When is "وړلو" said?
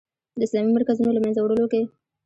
1.41-1.65